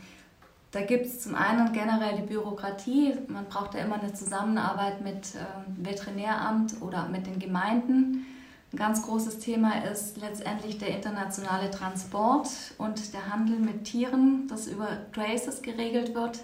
[0.70, 3.14] Da gibt es zum einen generell die Bürokratie.
[3.26, 8.24] Man braucht ja immer eine Zusammenarbeit mit äh, Veterinäramt oder mit den Gemeinden.
[8.72, 14.68] Ein ganz großes Thema ist letztendlich der internationale Transport und der Handel mit Tieren, das
[14.68, 16.38] über Traces geregelt wird.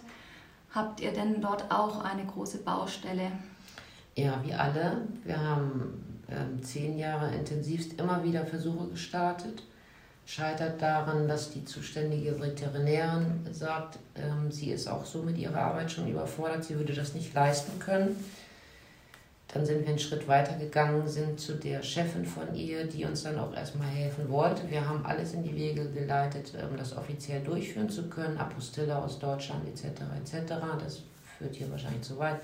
[0.77, 3.33] Habt ihr denn dort auch eine große Baustelle?
[4.15, 5.09] Ja, wie alle.
[5.25, 9.63] Wir haben ähm, zehn Jahre intensivst immer wieder Versuche gestartet.
[10.27, 15.91] Scheitert daran, dass die zuständige Veterinärin sagt, ähm, sie ist auch so mit ihrer Arbeit
[15.91, 18.15] schon überfordert, sie würde das nicht leisten können.
[19.57, 23.23] Dann sind wir einen Schritt weiter gegangen, sind zu der Chefin von ihr, die uns
[23.23, 24.69] dann auch erstmal helfen wollte.
[24.69, 28.37] Wir haben alles in die Wege geleitet, um das offiziell durchführen zu können.
[28.37, 30.03] Apostille aus Deutschland etc.
[30.21, 30.53] etc.
[30.79, 31.05] Das
[31.39, 32.37] führt hier wahrscheinlich zu weit.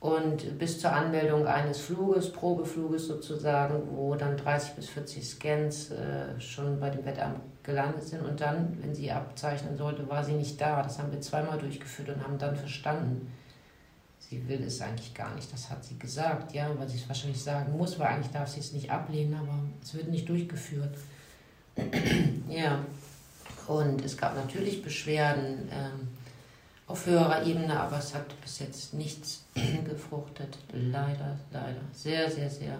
[0.00, 6.40] Und bis zur Anmeldung eines Fluges, Probefluges sozusagen, wo dann 30 bis 40 Scans äh,
[6.40, 8.22] schon bei dem Wettamt gelandet sind.
[8.22, 10.82] Und dann, wenn sie abzeichnen sollte, war sie nicht da.
[10.82, 13.30] Das haben wir zweimal durchgeführt und haben dann verstanden,
[14.28, 15.52] sie will es eigentlich gar nicht.
[15.52, 18.60] Das hat sie gesagt, ja, weil sie es wahrscheinlich sagen muss, weil eigentlich darf sie
[18.60, 20.96] es nicht ablehnen, aber es wird nicht durchgeführt.
[22.48, 22.84] ja,
[23.66, 26.08] und es gab natürlich Beschwerden ähm,
[26.86, 29.44] auf höherer Ebene, aber es hat bis jetzt nichts
[29.84, 30.58] gefruchtet.
[30.72, 31.80] Leider, leider.
[31.92, 32.78] Sehr, sehr, sehr.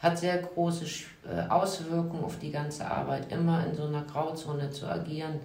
[0.00, 0.84] Hat sehr große
[1.28, 5.40] äh, Auswirkungen auf die ganze Arbeit, immer in so einer Grauzone zu agieren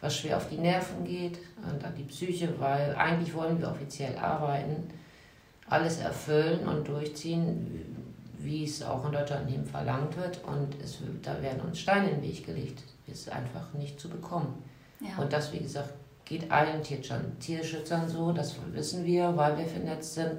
[0.00, 4.16] was schwer auf die Nerven geht und an die Psyche, weil eigentlich wollen wir offiziell
[4.16, 4.88] arbeiten,
[5.68, 7.96] alles erfüllen und durchziehen,
[8.38, 10.42] wie es auch in Deutschland eben verlangt wird.
[10.44, 12.82] Und es, da werden uns Steine in den Weg gelegt.
[13.06, 14.62] Ist einfach nicht zu bekommen.
[15.00, 15.22] Ja.
[15.22, 15.92] Und das, wie gesagt,
[16.24, 20.32] geht allen Tierschützern so, das wissen wir, weil wir vernetzt sind.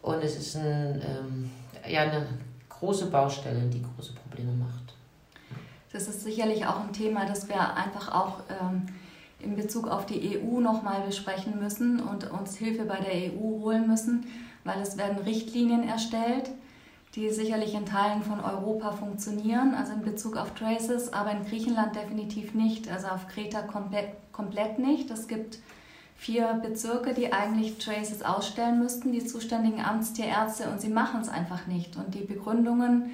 [0.00, 1.50] Und es ist ein, ähm,
[1.88, 2.26] ja, eine
[2.68, 4.91] große Baustelle, die große Probleme macht.
[5.92, 8.86] Das ist sicherlich auch ein Thema, das wir einfach auch ähm,
[9.40, 13.86] in Bezug auf die EU nochmal besprechen müssen und uns Hilfe bei der EU holen
[13.86, 14.26] müssen,
[14.64, 16.50] weil es werden Richtlinien erstellt,
[17.14, 21.94] die sicherlich in Teilen von Europa funktionieren, also in Bezug auf Traces, aber in Griechenland
[21.94, 25.10] definitiv nicht, also auf Kreta komplett, komplett nicht.
[25.10, 25.58] Es gibt
[26.16, 31.66] vier Bezirke, die eigentlich Traces ausstellen müssten, die zuständigen Amtstierärzte, und sie machen es einfach
[31.66, 31.96] nicht.
[31.96, 33.10] Und die Begründungen,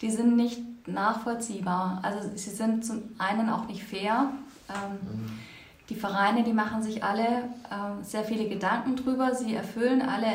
[0.00, 2.00] die sind nicht nachvollziehbar.
[2.02, 4.32] Also sie sind zum einen auch nicht fair.
[4.68, 5.38] Ähm, mhm.
[5.88, 7.26] Die Vereine, die machen sich alle
[7.70, 9.34] ähm, sehr viele Gedanken drüber.
[9.34, 10.28] Sie erfüllen alle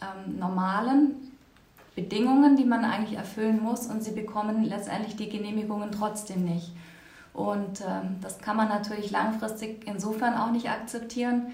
[0.00, 1.30] ähm, normalen
[1.94, 6.72] Bedingungen, die man eigentlich erfüllen muss und sie bekommen letztendlich die Genehmigungen trotzdem nicht.
[7.34, 11.46] Und ähm, das kann man natürlich langfristig insofern auch nicht akzeptieren,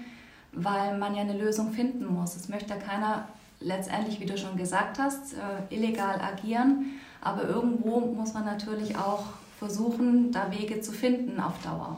[0.51, 2.35] weil man ja eine Lösung finden muss.
[2.35, 3.27] Es möchte ja keiner
[3.59, 6.99] letztendlich, wie du schon gesagt hast, äh, illegal agieren.
[7.21, 9.25] Aber irgendwo muss man natürlich auch
[9.59, 11.97] versuchen, da Wege zu finden auf Dauer.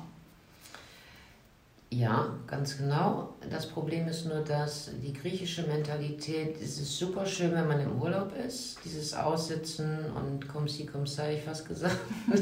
[1.92, 3.34] Ja, ganz genau.
[3.50, 8.00] Das Problem ist nur, dass die griechische Mentalität, es ist super schön, wenn man im
[8.00, 11.98] Urlaub ist, dieses Aussitzen und komm sie, komm sei, ich fast gesagt,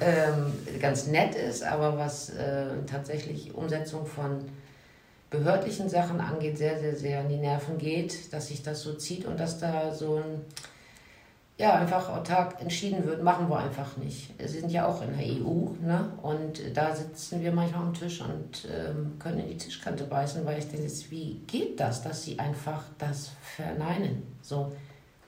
[0.00, 4.44] ähm, ganz nett ist, aber was äh, tatsächlich Umsetzung von
[5.28, 9.24] behördlichen Sachen angeht, sehr, sehr, sehr an die Nerven geht, dass sich das so zieht
[9.24, 10.44] und dass da so ein
[11.62, 14.34] ja, einfach autark entschieden wird, machen wir einfach nicht.
[14.36, 16.12] Sie sind ja auch in der EU ne?
[16.20, 20.58] und da sitzen wir manchmal am Tisch und ähm, können in die Tischkante beißen, weil
[20.58, 24.24] ich denke, wie geht das, dass sie einfach das verneinen?
[24.42, 24.72] So,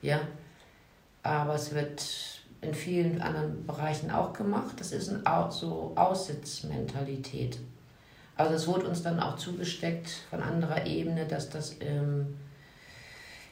[0.01, 0.19] ja.
[1.23, 2.03] Aber es wird
[2.59, 4.75] in vielen anderen Bereichen auch gemacht.
[4.77, 7.59] Das ist eine so Aussitzmentalität.
[8.35, 12.35] Also es wurde uns dann auch zugesteckt von anderer Ebene, dass das ähm,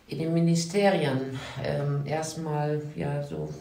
[0.08, 3.54] in den Ministerien ähm, erstmal ja so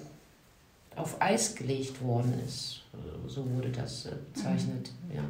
[0.97, 2.83] auf Eis gelegt worden ist.
[3.27, 4.91] So wurde das äh, bezeichnet.
[5.09, 5.17] Mhm.
[5.17, 5.23] Ja.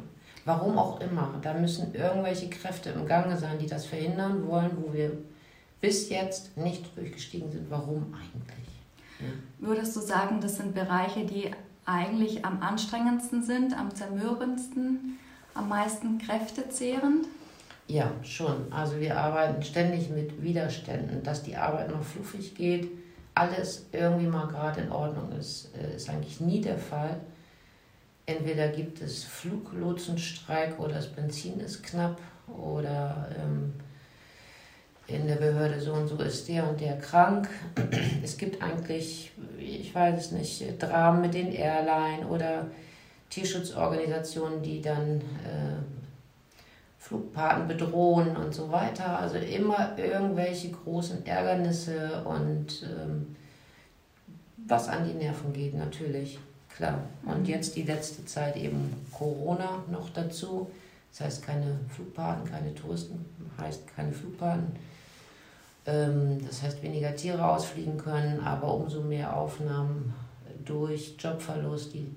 [0.45, 1.39] Warum auch immer.
[1.41, 5.11] Da müssen irgendwelche Kräfte im Gange sein, die das verhindern wollen, wo wir
[5.79, 7.69] bis jetzt nicht durchgestiegen sind.
[7.69, 8.67] Warum eigentlich?
[9.19, 9.27] Ja.
[9.59, 11.51] Würdest du sagen, das sind Bereiche, die
[11.85, 15.17] eigentlich am anstrengendsten sind, am zermürbendsten,
[15.53, 17.27] am meisten kräftezehrend?
[17.87, 18.71] Ja, schon.
[18.71, 22.89] Also wir arbeiten ständig mit Widerständen, dass die Arbeit noch fluffig geht,
[23.35, 27.19] alles irgendwie mal gerade in Ordnung ist, äh, ist eigentlich nie der Fall.
[28.25, 33.73] Entweder gibt es Fluglotsenstreik oder das Benzin ist knapp oder ähm,
[35.07, 37.49] in der Behörde so und so ist der und der krank.
[38.23, 42.67] Es gibt eigentlich, ich weiß es nicht, Dramen mit den Airline oder
[43.29, 46.02] Tierschutzorganisationen, die dann äh,
[47.03, 49.19] Flugpaten bedrohen und so weiter.
[49.19, 53.35] Also immer irgendwelche großen Ärgernisse und ähm,
[54.65, 56.39] was an die Nerven geht, natürlich,
[56.73, 56.99] klar.
[57.25, 57.45] Und mhm.
[57.45, 60.71] jetzt die letzte Zeit eben Corona noch dazu.
[61.11, 63.25] Das heißt keine Flugpaten, keine Touristen,
[63.59, 64.73] heißt keine Flugpaten.
[65.85, 70.13] Ähm, das heißt, weniger Tiere ausfliegen können, aber umso mehr Aufnahmen
[70.63, 71.93] durch Jobverlust.
[71.93, 72.07] Die,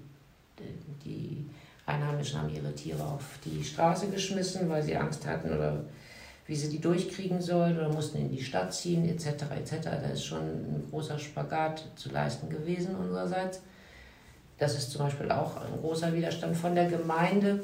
[1.05, 1.45] die
[1.87, 5.85] Einheimischen haben ihre Tiere auf die Straße geschmissen, weil sie Angst hatten oder
[6.49, 9.27] wie sie die durchkriegen sollen oder mussten in die Stadt ziehen etc.
[9.57, 9.77] etc.
[9.83, 13.61] Da ist schon ein großer Spagat zu leisten gewesen unsererseits.
[14.59, 17.61] Das ist zum Beispiel auch ein großer Widerstand von der Gemeinde.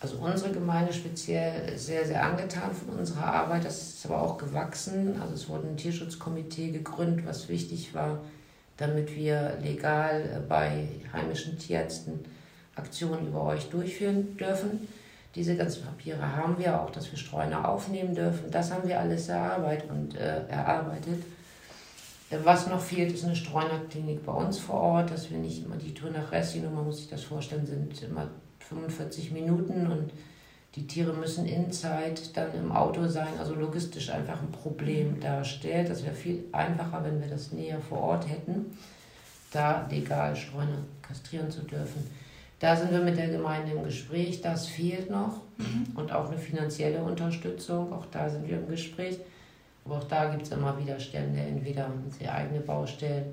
[0.00, 3.64] Also unsere Gemeinde speziell sehr, sehr angetan von unserer Arbeit.
[3.64, 5.20] Das ist aber auch gewachsen.
[5.20, 8.20] Also es wurde ein Tierschutzkomitee gegründet, was wichtig war,
[8.76, 12.20] damit wir legal bei heimischen Tierärzten
[12.78, 14.88] Aktionen über euch durchführen dürfen.
[15.34, 18.50] Diese ganzen Papiere haben wir auch, dass wir Streuner aufnehmen dürfen.
[18.50, 21.22] Das haben wir alles erarbeitet und äh, erarbeitet.
[22.44, 25.94] Was noch fehlt, ist eine Streunerklinik bei uns vor Ort, dass wir nicht immer die
[25.94, 30.12] Tour nach Ressino, man muss sich das vorstellen, sind immer 45 Minuten und
[30.74, 35.88] die Tiere müssen in Zeit dann im Auto sein, also logistisch einfach ein Problem darstellt.
[35.88, 38.76] Das wäre viel einfacher, wenn wir das näher vor Ort hätten,
[39.50, 42.08] da legal Streuner kastrieren zu dürfen.
[42.60, 45.86] Da sind wir mit der Gemeinde im Gespräch, das fehlt noch mhm.
[45.94, 49.18] und auch eine finanzielle Unterstützung, auch da sind wir im Gespräch.
[49.84, 53.32] Aber auch da gibt es immer Widerstände, entweder haben sie eigene Baustellen,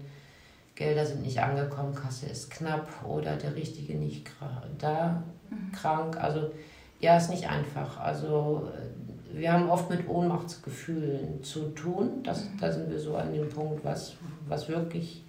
[0.76, 4.30] Gelder sind nicht angekommen, Kasse ist knapp oder der Richtige nicht
[4.78, 5.72] da, mhm.
[5.72, 6.22] krank.
[6.22, 6.52] Also
[7.00, 8.00] ja, ist nicht einfach.
[8.00, 12.24] Also äh, wir haben oft mit Ohnmachtsgefühlen zu tun.
[12.24, 12.58] Das, mhm.
[12.60, 14.16] Da sind wir so an dem Punkt, was,
[14.48, 15.24] was wirklich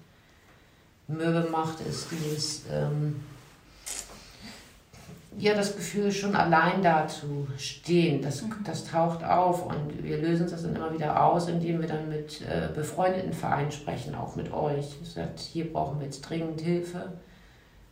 [1.08, 2.64] Möbe macht, ist dieses...
[2.70, 3.20] Ähm,
[5.38, 8.54] ja, das Gefühl, schon allein da zu stehen, das, mhm.
[8.64, 12.40] das taucht auf und wir lösen das dann immer wieder aus, indem wir dann mit
[12.42, 14.96] äh, befreundeten Vereinen sprechen, auch mit euch.
[15.02, 17.12] Sagt, hier brauchen wir jetzt dringend Hilfe.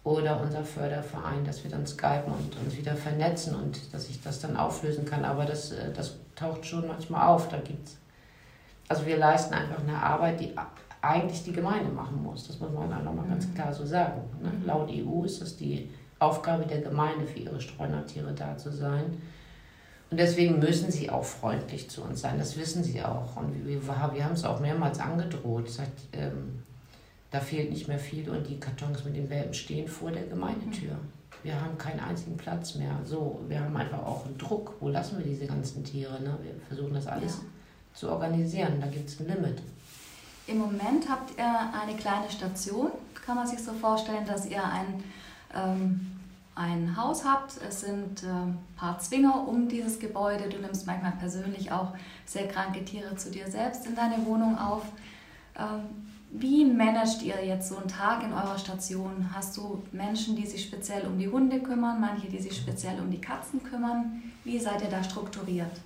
[0.05, 4.39] Oder unser Förderverein, dass wir dann skypen und uns wieder vernetzen und dass ich das
[4.39, 5.25] dann auflösen kann.
[5.25, 7.49] Aber das, äh, das taucht schon manchmal auf.
[7.49, 7.99] Da gibt's,
[8.89, 10.53] also wir leisten einfach eine Arbeit, die
[11.01, 12.47] eigentlich die Gemeinde machen muss.
[12.47, 13.31] Das muss man nochmal mhm.
[13.31, 14.23] ganz klar so sagen.
[14.43, 14.51] Ne?
[14.51, 14.67] Mhm.
[14.67, 19.21] Laut EU ist das die Aufgabe der Gemeinde, für ihre Streunertiere da zu sein.
[20.11, 22.39] Und deswegen müssen sie auch freundlich zu uns sein.
[22.39, 23.37] Das wissen sie auch.
[23.37, 25.69] Und wir, wir haben es auch mehrmals angedroht.
[25.69, 26.63] Sagt, ähm,
[27.31, 30.97] da fehlt nicht mehr viel und die Kartons mit den Welpen stehen vor der Gemeindetür.
[31.43, 32.97] Wir haben keinen einzigen Platz mehr.
[33.05, 34.75] So, wir haben einfach auch einen Druck.
[34.79, 36.23] Wo lassen wir diese ganzen Tiere?
[36.23, 36.39] Ne?
[36.43, 37.99] Wir versuchen das alles ja.
[37.99, 38.81] zu organisieren.
[38.81, 39.61] Da gibt es ein Limit.
[40.47, 42.93] Im Moment habt ihr eine kleine Station.
[43.27, 45.03] Kann man sich so vorstellen, dass ihr ein
[45.55, 46.15] ähm,
[46.55, 47.55] ein Haus habt.
[47.69, 50.49] Es sind äh, ein paar Zwinger um dieses Gebäude.
[50.49, 51.95] Du nimmst manchmal persönlich auch
[52.27, 54.85] sehr kranke Tiere zu dir selbst in deine Wohnung auf.
[55.57, 56.05] Ähm,
[56.37, 59.31] wie managt ihr jetzt so einen Tag in eurer Station?
[59.33, 63.11] Hast du Menschen, die sich speziell um die Hunde kümmern, manche, die sich speziell um
[63.11, 64.23] die Katzen kümmern?
[64.43, 65.81] Wie seid ihr da strukturiert?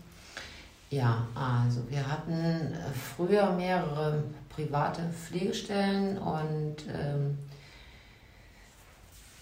[0.90, 7.36] Ja, also wir hatten äh, früher mehrere private Pflegestellen und ähm,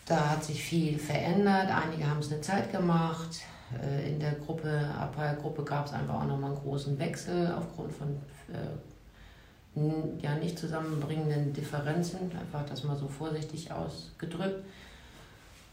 [0.07, 1.69] da hat sich viel verändert.
[1.69, 3.41] Einige haben es eine Zeit gemacht.
[3.83, 8.17] Äh, in der Gruppe, Abwehrgruppe gab es einfach auch nochmal einen großen Wechsel aufgrund von
[8.53, 14.65] äh, ja, nicht zusammenbringenden Differenzen, einfach das mal so vorsichtig ausgedrückt.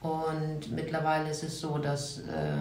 [0.01, 2.57] Und mittlerweile ist es so, dass äh,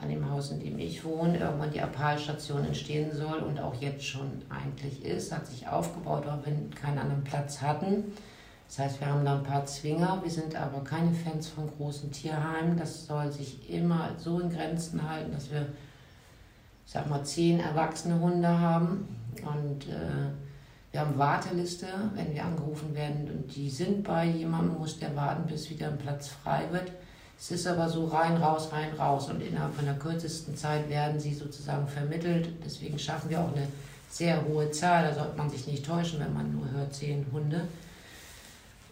[0.00, 4.04] an dem Haus, in dem ich wohne, irgendwann die Appalstation entstehen soll und auch jetzt
[4.04, 8.04] schon eigentlich ist, hat sich aufgebaut, weil wir keinen anderen Platz hatten.
[8.70, 12.12] Das heißt, wir haben da ein paar Zwinger, wir sind aber keine Fans von großen
[12.12, 12.76] Tierheimen.
[12.78, 15.62] Das soll sich immer so in Grenzen halten, dass wir,
[16.86, 19.08] ich sag mal, zehn erwachsene Hunde haben.
[19.42, 20.30] Und äh,
[20.92, 25.48] wir haben Warteliste, wenn wir angerufen werden und die sind bei jemandem, muss der warten,
[25.48, 26.92] bis wieder ein Platz frei wird.
[27.40, 31.18] Es ist aber so rein, raus, rein, raus und innerhalb von der kürzesten Zeit werden
[31.18, 32.50] sie sozusagen vermittelt.
[32.64, 33.66] Deswegen schaffen wir auch eine
[34.08, 35.08] sehr hohe Zahl.
[35.08, 37.62] Da sollte man sich nicht täuschen, wenn man nur hört, zehn Hunde.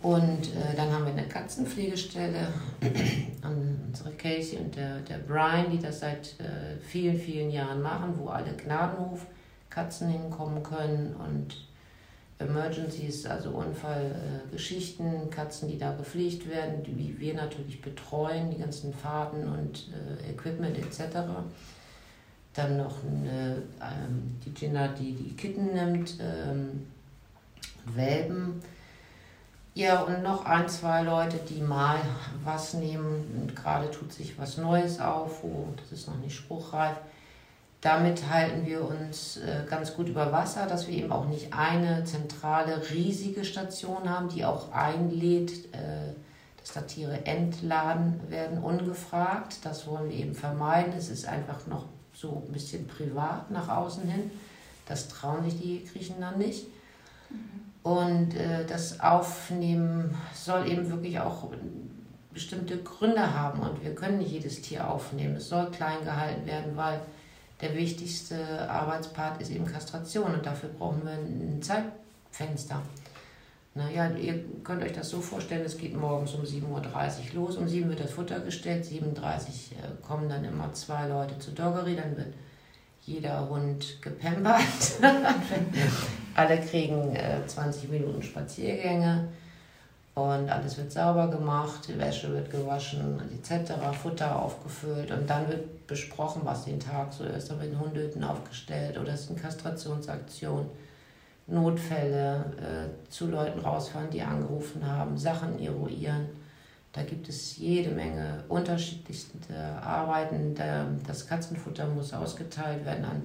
[0.01, 2.49] Und äh, dann haben wir eine Katzenpflegestelle,
[3.43, 8.29] unsere Casey und der, der Brian, die das seit äh, vielen, vielen Jahren machen, wo
[8.29, 11.67] alle Gnadenhof-Katzen hinkommen können und
[12.39, 18.95] Emergencies, also Unfallgeschichten, äh, Katzen, die da gepflegt werden, die wir natürlich betreuen, die ganzen
[18.95, 21.17] Fahrten und äh, Equipment etc.
[22.55, 26.87] Dann noch eine, ähm, die Gina, die die Kitten nimmt, ähm,
[27.97, 28.63] Welpen
[29.79, 32.01] ja, und noch ein, zwei Leute, die mal
[32.43, 36.97] was nehmen und gerade tut sich was Neues auf, wo das ist noch nicht spruchreif.
[37.81, 42.03] Damit halten wir uns äh, ganz gut über Wasser, dass wir eben auch nicht eine
[42.03, 46.13] zentrale riesige Station haben, die auch einlädt, äh,
[46.59, 49.59] dass da Tiere entladen werden, ungefragt.
[49.63, 50.93] Das wollen wir eben vermeiden.
[50.99, 54.33] Es ist einfach noch so ein bisschen privat nach außen hin.
[54.87, 56.67] Das trauen sich die Griechen dann nicht.
[57.89, 61.51] Und äh, das Aufnehmen soll eben wirklich auch
[62.35, 65.37] bestimmte Gründe haben und wir können nicht jedes Tier aufnehmen.
[65.37, 67.01] Es soll klein gehalten werden, weil
[67.63, 72.83] der wichtigste Arbeitspart ist eben Kastration und dafür brauchen wir ein Zeitfenster.
[73.75, 77.67] Naja, ihr könnt euch das so vorstellen, es geht morgens um 7.30 Uhr los, um
[77.67, 81.55] 7 Uhr wird das Futter gestellt, 7.30 Uhr äh, kommen dann immer zwei Leute zur
[81.55, 82.35] Doggery, dann wird
[83.01, 84.61] jeder Hund gepempert.
[86.39, 89.27] Alle kriegen äh, 20 Minuten Spaziergänge
[90.15, 95.89] und alles wird sauber gemacht, die Wäsche wird gewaschen etc., Futter aufgefüllt und dann wird
[95.89, 97.51] besprochen, was den Tag so ist.
[97.51, 100.67] Da werden Hundehütten aufgestellt oder es ist eine Kastrationsaktion
[101.49, 106.29] Notfälle, äh, zu Leuten rausfahren, die angerufen haben, Sachen eruieren.
[106.93, 110.55] Da gibt es jede Menge unterschiedlichste Arbeiten.
[111.05, 113.23] Das Katzenfutter muss ausgeteilt werden an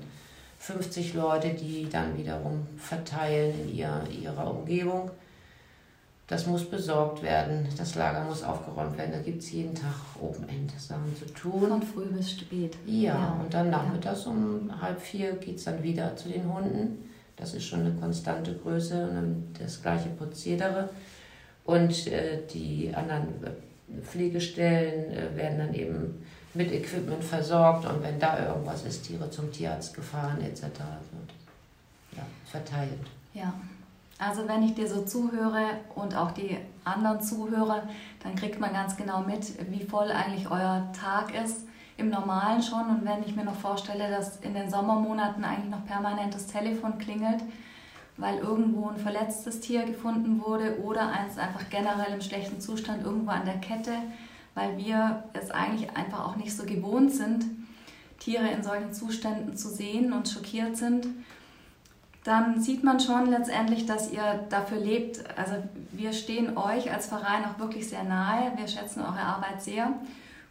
[0.63, 5.12] 50 Leute, die dann wiederum verteilen in ihr, ihrer Umgebung.
[6.28, 9.12] Das muss besorgt werden, das Lager muss aufgeräumt werden.
[9.12, 11.69] Da gibt es jeden Tag Open End Sachen zu tun.
[11.69, 12.78] Von früh bis spät.
[12.86, 13.39] Ja, ja.
[13.43, 17.65] und dann nachmittags um halb vier geht es dann wieder zu den Hunden das ist
[17.65, 20.89] schon eine konstante Größe und dann das gleiche Prozedere.
[21.65, 28.19] Und äh, die anderen äh, Pflegestellen äh, werden dann eben mit Equipment versorgt und wenn
[28.19, 30.61] da irgendwas ist, Tiere zum Tierarzt gefahren etc.
[30.61, 31.33] wird
[32.15, 32.99] ja, verteilt.
[33.33, 33.53] Ja,
[34.19, 37.83] also wenn ich dir so zuhöre und auch die anderen Zuhörer,
[38.21, 41.61] dann kriegt man ganz genau mit, wie voll eigentlich euer Tag ist
[41.97, 42.89] im Normalen schon.
[42.89, 46.97] Und wenn ich mir noch vorstelle, dass in den Sommermonaten eigentlich noch permanent das Telefon
[46.99, 47.41] klingelt,
[48.17, 53.31] weil irgendwo ein verletztes Tier gefunden wurde oder eins einfach generell im schlechten Zustand irgendwo
[53.31, 53.93] an der Kette,
[54.55, 57.45] weil wir es eigentlich einfach auch nicht so gewohnt sind,
[58.19, 61.07] Tiere in solchen Zuständen zu sehen und schockiert sind,
[62.23, 65.23] dann sieht man schon letztendlich, dass ihr dafür lebt.
[65.37, 65.55] Also
[65.91, 68.53] wir stehen euch als Verein auch wirklich sehr nahe.
[68.55, 69.91] Wir schätzen eure Arbeit sehr.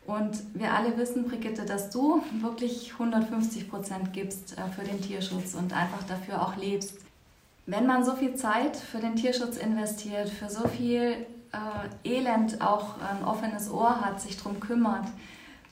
[0.05, 5.55] Und wir alle wissen, Brigitte, dass du wirklich 150 Prozent gibst äh, für den Tierschutz
[5.55, 6.99] und einfach dafür auch lebst.
[7.67, 13.01] Wenn man so viel Zeit für den Tierschutz investiert, für so viel äh, Elend auch
[13.01, 15.07] ein offenes Ohr hat, sich darum kümmert,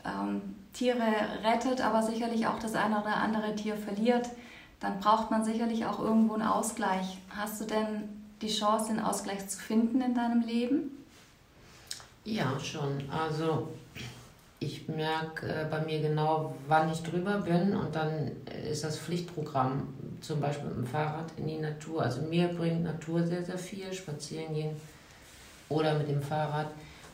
[0.05, 1.03] ähm, Tiere
[1.43, 4.29] rettet, aber sicherlich auch das eine oder andere Tier verliert,
[4.79, 7.19] dann braucht man sicherlich auch irgendwo einen Ausgleich.
[7.31, 8.09] Hast du denn
[8.41, 10.91] die Chance, den Ausgleich zu finden in deinem Leben?
[12.25, 13.03] Ja, schon.
[13.11, 13.69] Also
[14.59, 18.31] ich merke äh, bei mir genau, wann ich drüber bin und dann
[18.71, 19.89] ist das Pflichtprogramm,
[20.21, 22.03] zum Beispiel mit dem Fahrrad in die Natur.
[22.03, 24.77] Also mir bringt Natur sehr, sehr viel, spazieren gehen
[25.71, 26.67] oder mit dem Fahrrad.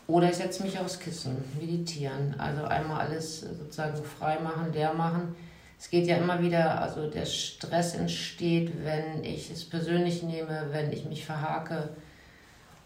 [0.09, 2.35] Oder ich setze mich aufs Kissen, meditieren.
[2.38, 5.37] Also einmal alles sozusagen frei machen, leer machen.
[5.79, 10.90] Es geht ja immer wieder, also der Stress entsteht, wenn ich es persönlich nehme, wenn
[10.90, 11.90] ich mich verhake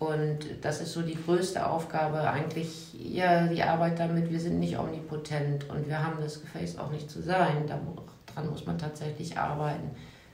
[0.01, 4.31] und das ist so die größte Aufgabe, eigentlich, ja, die Arbeit damit.
[4.31, 7.67] Wir sind nicht omnipotent und wir haben das Gefäß auch nicht zu sein.
[7.67, 9.91] Daran muss man tatsächlich arbeiten.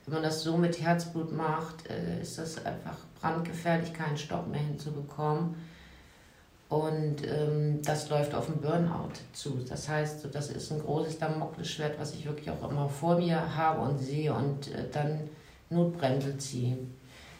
[0.07, 4.61] Wenn man das so mit Herzblut macht, äh, ist das einfach brandgefährlich, keinen Stopp mehr
[4.61, 5.57] hinzubekommen.
[6.69, 9.59] Und ähm, das läuft auf den Burnout zu.
[9.69, 13.81] Das heißt, das ist ein großes Damoklesschwert, was ich wirklich auch immer vor mir habe
[13.83, 15.29] und sehe und äh, dann
[15.71, 16.79] Notbremse ziehe.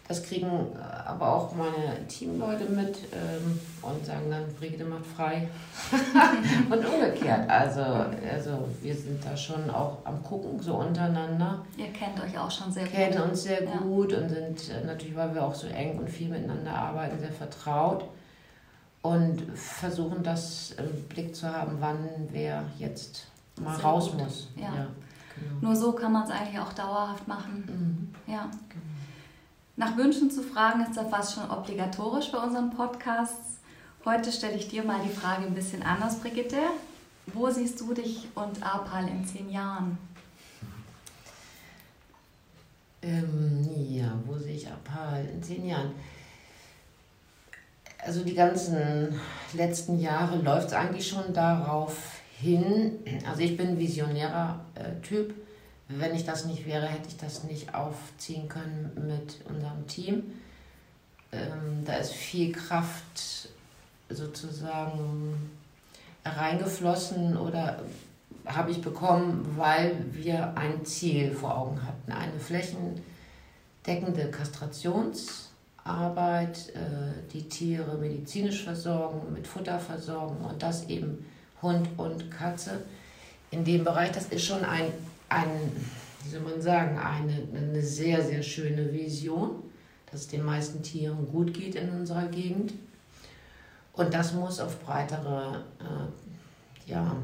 [0.09, 5.49] Das kriegen äh, aber auch meine Teamleute mit ähm, und sagen dann, Brigitte macht frei.
[6.71, 7.49] und umgekehrt.
[7.51, 11.65] Also, also wir sind da schon auch am Gucken, so untereinander.
[11.77, 12.93] Ihr kennt euch auch schon sehr gut.
[12.93, 13.77] Kennen uns sehr ja.
[13.79, 17.33] gut und sind äh, natürlich, weil wir auch so eng und viel miteinander arbeiten, sehr
[17.33, 18.05] vertraut.
[19.03, 23.29] Und versuchen das im Blick zu haben, wann wer jetzt
[23.61, 24.23] mal sehr raus gut.
[24.23, 24.49] muss.
[24.57, 24.63] Ja.
[24.63, 24.87] ja
[25.37, 25.61] genau.
[25.61, 28.13] Nur so kann man es eigentlich auch dauerhaft machen.
[28.27, 28.33] Mhm.
[28.33, 28.51] Ja.
[28.69, 28.83] Genau.
[29.79, 33.59] Nach Wünschen zu fragen ist ja fast schon obligatorisch bei unseren Podcasts.
[34.07, 36.57] Heute stelle ich dir mal die Frage ein bisschen anders, Brigitte.
[37.27, 39.99] Wo siehst du dich und Apal in zehn Jahren?
[43.03, 45.91] Ähm, ja, wo sehe ich Apal in zehn Jahren?
[47.99, 49.21] Also die ganzen
[49.53, 53.01] letzten Jahre läuft es eigentlich schon darauf hin.
[53.29, 55.35] Also ich bin visionärer äh, Typ
[55.89, 60.35] wenn ich das nicht wäre, hätte ich das nicht aufziehen können mit unserem Team.
[61.33, 63.49] Ähm, da ist viel Kraft
[64.09, 65.51] sozusagen
[66.25, 67.81] reingeflossen oder
[68.47, 72.13] habe ich bekommen, weil wir ein Ziel vor Augen hatten.
[72.13, 81.25] Eine flächendeckende Kastrationsarbeit, äh, die Tiere medizinisch versorgen, mit Futter versorgen und das eben
[81.63, 82.83] Hund und Katze.
[83.51, 84.93] In dem Bereich, das ist schon ein
[85.29, 85.49] ein
[86.27, 89.63] wie soll man sagen, eine, eine sehr, sehr schöne Vision,
[90.11, 92.75] dass es den meisten Tieren gut geht in unserer Gegend.
[93.93, 97.17] Und das muss auf breitere, äh, ja,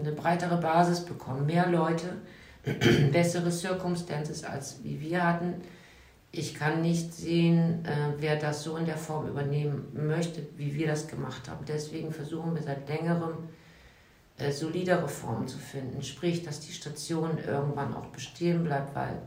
[0.00, 1.46] eine breitere Basis bekommen.
[1.46, 2.08] Mehr Leute,
[3.12, 5.54] bessere Circumstances als wie wir hatten.
[6.32, 10.88] Ich kann nicht sehen, äh, wer das so in der Form übernehmen möchte, wie wir
[10.88, 11.64] das gemacht haben.
[11.66, 13.48] Deswegen versuchen wir seit längerem,
[14.38, 16.02] äh, solidere Formen zu finden.
[16.02, 19.22] Sprich, dass die Station irgendwann auch bestehen bleibt, weil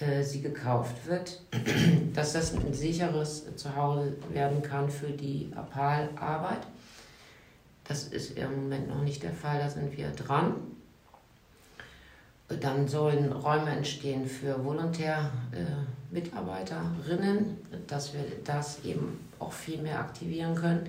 [0.00, 1.40] äh, sie gekauft wird,
[2.14, 6.60] dass das ein sicheres Zuhause werden kann für die Apalarbeit.
[7.84, 10.54] Das ist im Moment noch nicht der Fall, da sind wir dran.
[12.60, 20.54] Dann sollen Räume entstehen für Volontärmitarbeiterinnen, äh, dass wir das eben auch viel mehr aktivieren
[20.54, 20.88] können.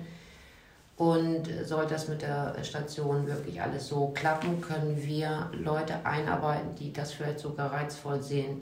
[0.96, 6.92] Und soll das mit der Station wirklich alles so klappen, können wir Leute einarbeiten, die
[6.92, 8.60] das vielleicht sogar reizvoll sehen.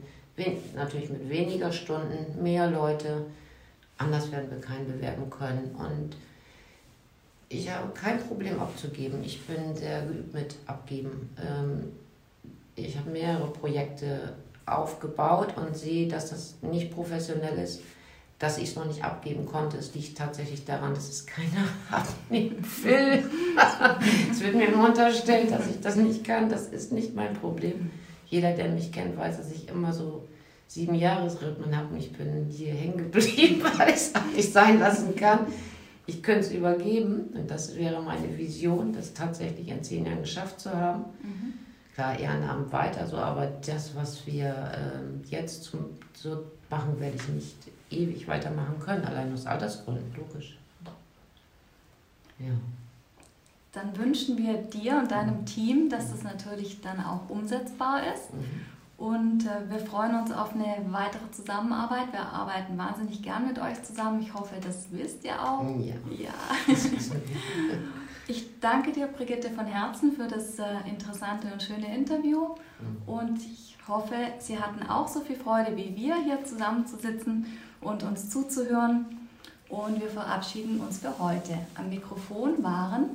[0.74, 3.26] Natürlich mit weniger Stunden, mehr Leute.
[3.98, 5.74] Anders werden wir keinen bewerben können.
[5.76, 6.16] Und
[7.50, 9.22] ich habe kein Problem abzugeben.
[9.22, 11.28] Ich bin sehr geübt mit Abgeben.
[11.38, 11.92] Ähm,
[12.76, 17.82] ich habe mehrere Projekte aufgebaut und sehe, dass das nicht professionell ist
[18.40, 19.76] dass ich es noch nicht abgeben konnte.
[19.76, 23.22] Es liegt tatsächlich daran, dass es keiner abnehmen will.
[24.32, 26.48] es wird mir immer unterstellt, dass ich das nicht kann.
[26.48, 27.90] Das ist nicht mein Problem.
[28.26, 30.26] Jeder, der mich kennt, weiß, dass ich immer so
[30.66, 35.14] sieben Jahresrhythmen habe und ich bin hier hängen geblieben, weil ich es nicht sein lassen
[35.14, 35.40] kann.
[36.06, 40.60] Ich könnte es übergeben und das wäre meine Vision, das tatsächlich in zehn Jahren geschafft
[40.60, 41.04] zu haben.
[41.22, 41.52] Mhm.
[41.94, 45.80] Klar, Ehrenamt weiter so, aber das, was wir ähm, jetzt zum,
[46.14, 47.56] so machen, werde ich nicht
[47.90, 50.56] ewig weitermachen können, allein aus Altersgründen, logisch.
[52.38, 52.52] Ja.
[53.72, 58.32] Dann wünschen wir dir und deinem Team, dass das natürlich dann auch umsetzbar ist.
[58.34, 58.66] Mhm.
[58.96, 62.12] Und äh, wir freuen uns auf eine weitere Zusammenarbeit.
[62.12, 64.20] Wir arbeiten wahnsinnig gern mit euch zusammen.
[64.20, 65.64] Ich hoffe, das wisst ihr auch.
[65.78, 65.94] Ja.
[66.18, 66.34] ja.
[68.26, 72.48] ich danke dir, Brigitte, von Herzen für das äh, interessante und schöne Interview.
[72.80, 73.02] Mhm.
[73.06, 77.46] Und ich hoffe, Sie hatten auch so viel Freude wie wir, hier zusammenzusitzen
[77.80, 79.06] und uns zuzuhören.
[79.68, 81.58] Und wir verabschieden uns für heute.
[81.76, 83.10] Am Mikrofon waren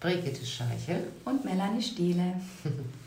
[0.00, 2.34] Brigitte Scheichel und Melanie Stiele.